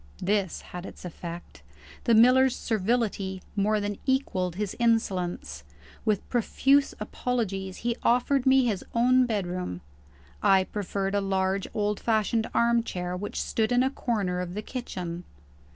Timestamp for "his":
4.55-4.75, 8.65-8.83